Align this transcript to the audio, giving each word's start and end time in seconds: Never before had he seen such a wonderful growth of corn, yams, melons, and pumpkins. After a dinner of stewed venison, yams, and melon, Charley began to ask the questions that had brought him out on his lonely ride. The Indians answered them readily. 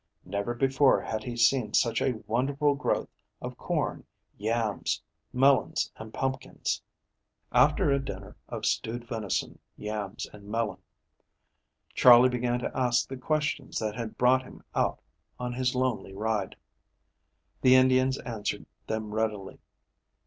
Never 0.25 0.55
before 0.55 0.99
had 0.99 1.23
he 1.23 1.37
seen 1.37 1.75
such 1.75 2.01
a 2.01 2.23
wonderful 2.25 2.73
growth 2.73 3.09
of 3.39 3.55
corn, 3.55 4.03
yams, 4.35 4.99
melons, 5.31 5.91
and 5.95 6.11
pumpkins. 6.11 6.81
After 7.51 7.91
a 7.91 8.03
dinner 8.03 8.35
of 8.49 8.65
stewed 8.65 9.05
venison, 9.07 9.59
yams, 9.77 10.25
and 10.33 10.47
melon, 10.47 10.81
Charley 11.93 12.29
began 12.29 12.57
to 12.61 12.75
ask 12.75 13.07
the 13.07 13.15
questions 13.15 13.77
that 13.77 13.95
had 13.95 14.17
brought 14.17 14.41
him 14.41 14.63
out 14.73 15.03
on 15.39 15.53
his 15.53 15.75
lonely 15.75 16.15
ride. 16.15 16.55
The 17.61 17.75
Indians 17.75 18.17
answered 18.21 18.65
them 18.87 19.13
readily. 19.13 19.59